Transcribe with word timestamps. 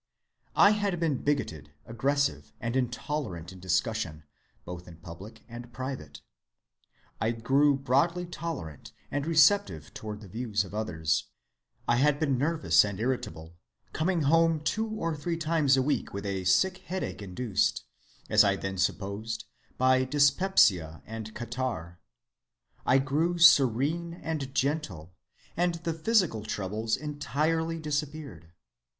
"I 0.55 0.71
had 0.71 0.99
been 0.99 1.21
bigoted, 1.21 1.73
aggressive, 1.85 2.53
and 2.59 2.75
intolerant 2.75 3.51
in 3.53 3.59
discussion, 3.59 4.23
both 4.65 4.87
in 4.87 4.97
public 4.97 5.43
and 5.47 5.71
private. 5.71 6.21
I 7.19 7.29
grew 7.33 7.75
broadly 7.77 8.25
tolerant 8.25 8.93
and 9.11 9.27
receptive 9.27 9.93
toward 9.93 10.21
the 10.21 10.27
views 10.27 10.63
of 10.63 10.73
others. 10.73 11.25
I 11.87 11.97
had 11.97 12.19
been 12.19 12.39
nervous 12.39 12.83
and 12.83 12.99
irritable, 12.99 13.53
coming 13.93 14.21
home 14.23 14.61
two 14.61 14.87
or 14.89 15.15
three 15.15 15.37
times 15.37 15.77
a 15.77 15.83
week 15.83 16.15
with 16.15 16.25
a 16.25 16.45
sick 16.45 16.79
headache 16.79 17.21
induced, 17.21 17.83
as 18.27 18.43
I 18.43 18.55
then 18.55 18.79
supposed, 18.79 19.45
by 19.77 20.03
dyspepsia 20.03 21.03
and 21.05 21.31
catarrh. 21.35 21.99
I 22.87 22.97
grew 22.97 23.37
serene 23.37 24.15
and 24.15 24.51
gentle, 24.55 25.13
and 25.55 25.75
the 25.75 25.93
physical 25.93 26.43
troubles 26.43 26.97
entirely 26.97 27.77
disappeared. 27.79 28.51